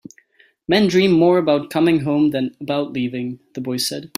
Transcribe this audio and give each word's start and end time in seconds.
"Men 0.67 0.87
dream 0.87 1.11
more 1.11 1.37
about 1.37 1.69
coming 1.69 1.99
home 1.99 2.31
than 2.31 2.55
about 2.59 2.91
leaving," 2.91 3.39
the 3.53 3.61
boy 3.61 3.77
said. 3.77 4.09